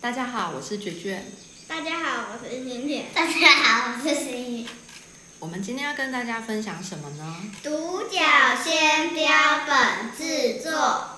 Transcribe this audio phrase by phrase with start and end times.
[0.00, 1.30] 大家好，我是卷卷。
[1.68, 3.08] 大家好，我是甜甜。
[3.12, 4.66] 大家好，我是心雨。
[5.38, 7.36] 我们今天要跟大家分享什么呢？
[7.62, 8.18] 独角
[8.64, 9.28] 仙标
[9.66, 11.09] 本制作。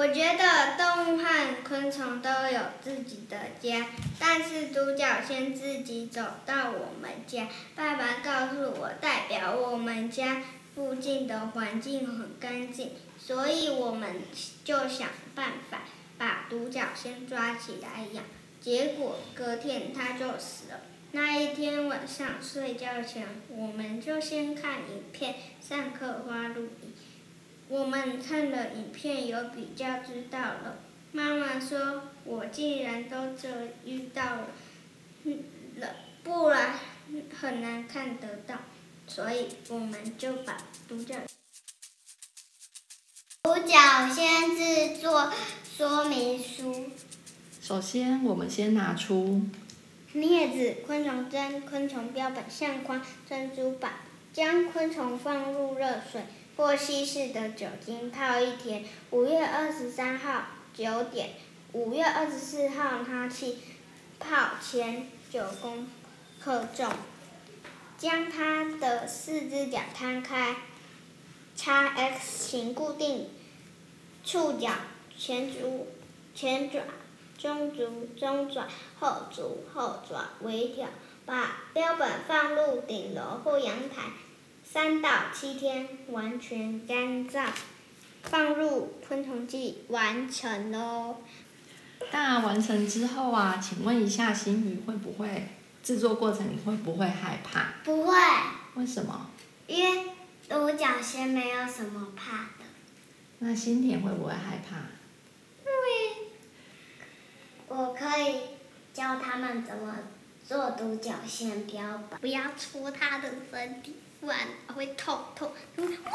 [0.00, 3.86] 我觉得动物和昆虫都有自己的家，
[4.18, 7.46] 但是独角仙自己走到我们家。
[7.76, 10.42] 爸爸告诉我，代表我们家
[10.74, 14.22] 附近的环境很干净，所以我们
[14.64, 15.82] 就想办法
[16.16, 18.24] 把独角仙抓起来养。
[18.58, 20.80] 结果隔天它就死了。
[21.12, 26.94] 那一天晚上睡觉前，我们就先看影片，上课花录影。
[27.70, 30.80] 我们看了影片，有比较知道了。
[31.12, 33.48] 妈妈说：“我既然都这
[33.84, 34.46] 遇到了，
[35.76, 35.94] 了，
[36.24, 36.74] 不然
[37.40, 38.56] 很难看得到。”
[39.06, 40.56] 所以我们就把
[40.88, 41.14] 独角
[43.44, 45.32] 独角仙制作
[45.76, 46.90] 说明书。
[47.60, 49.42] 首先，我们先拿出
[50.12, 53.92] 镊子、昆虫针、昆虫标本、相框、珍珠板，
[54.32, 56.22] 将昆虫放入热水。
[56.60, 58.84] 或稀释的酒精泡一天。
[59.12, 60.42] 五月二十三号
[60.74, 61.30] 九点，
[61.72, 63.54] 五月二十四号他去
[64.18, 65.88] 泡前九公
[66.38, 66.92] 克重。
[67.96, 70.56] 将他的四只脚摊开，
[71.56, 73.30] 叉 X 形固定
[74.22, 74.70] 触角，
[75.18, 75.88] 前足
[76.34, 76.80] 前爪、
[77.38, 80.88] 中足、中爪、后足、后爪微调。
[81.24, 84.10] 把标本放入顶楼或阳台。
[84.72, 87.48] 三到七天完全干燥，
[88.22, 91.16] 放入昆虫剂完成喽。
[92.12, 95.48] 那完成之后啊，请问一下，新宇会不会
[95.82, 97.72] 制作过程你会不会害怕？
[97.82, 98.14] 不会。
[98.76, 99.28] 为什么？
[99.66, 100.12] 因为
[100.48, 102.64] 独角仙没有什么怕的。
[103.40, 104.76] 那新田会不会害怕？
[104.76, 106.30] 因为。
[107.66, 108.36] 我可以
[108.94, 109.96] 教他们怎么
[110.50, 111.80] 做独角仙标
[112.10, 113.94] 本，不要戳它的身体。
[114.20, 114.36] 不然
[114.74, 116.12] 会痛痛，哇！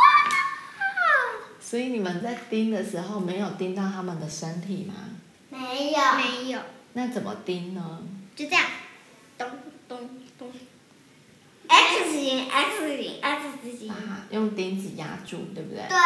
[1.62, 4.94] 所以你们在叮的时候没有叮到他们的身体吗？
[5.50, 6.00] 没有。
[6.18, 6.60] 没有。
[6.92, 8.04] 那怎么叮呢？
[8.36, 8.66] 就这样，
[9.38, 9.50] 咚
[9.88, 10.52] 咚咚。
[11.70, 13.90] X 型，X 型，X 型。
[13.90, 15.82] 啊，用钉子压住，对不对？
[15.88, 15.98] 对。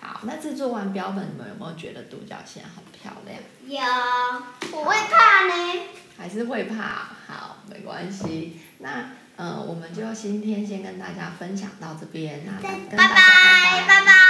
[0.00, 3.38] 好，那制作完标本，你们有没有觉得独角仙很漂亮？
[3.68, 4.78] 有。
[4.78, 5.82] 我会怕呢。
[6.16, 6.82] 还是会怕？
[6.82, 7.15] 好，
[7.70, 8.60] 没关系。
[8.78, 9.10] 那。
[9.38, 12.96] 嗯，我们就今天先跟大家分享到这边，那拜拜，
[13.86, 14.25] 拜拜。